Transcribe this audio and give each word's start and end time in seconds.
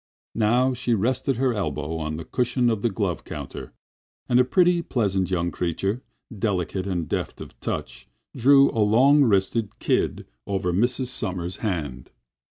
Now 0.33 0.73
she 0.73 0.95
rested 0.95 1.35
her 1.37 1.53
elbow 1.53 1.97
on 1.97 2.15
the 2.17 2.25
cushion 2.25 2.71
of 2.71 2.81
the 2.81 2.89
glove 2.89 3.23
counter, 3.23 3.71
and 4.27 4.39
a 4.39 4.43
pretty, 4.43 4.81
pleasant 4.81 5.29
young 5.29 5.51
creature, 5.51 6.01
delicate 6.35 6.87
and 6.87 7.07
deft 7.07 7.39
of 7.39 7.59
touch, 7.59 8.07
drew 8.35 8.71
a 8.71 8.81
long 8.81 9.21
wristed 9.21 9.77
"kid" 9.77 10.25
over 10.47 10.73
Mrs. 10.73 11.05
Sommers's 11.09 11.57
hand. 11.57 12.09